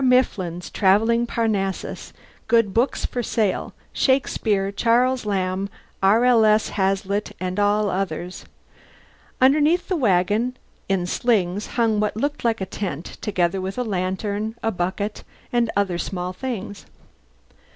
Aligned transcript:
MIFFLIN'S 0.03 0.71
TRAVELLING 0.71 1.27
PARNASSUS 1.27 2.11
GOOD 2.47 2.73
BOOKS 2.73 3.05
FOR 3.05 3.21
SALE 3.21 3.71
SHAKESPEARE, 3.93 4.71
CHARLES 4.71 5.27
LAMB, 5.27 5.69
R.L.S. 6.01 6.69
HAZLITT, 6.69 7.33
AND 7.39 7.59
ALL 7.59 7.87
OTHERS 7.87 8.45
Underneath 9.39 9.89
the 9.89 9.95
wagon, 9.95 10.57
in 10.89 11.05
slings, 11.05 11.67
hung 11.77 11.99
what 11.99 12.17
looked 12.17 12.43
like 12.43 12.61
a 12.61 12.65
tent, 12.65 13.19
together 13.21 13.61
with 13.61 13.77
a 13.77 13.83
lantern, 13.83 14.55
a 14.63 14.71
bucket, 14.71 15.23
and 15.53 15.69
other 15.77 15.99
small 15.99 16.33
things. 16.33 16.87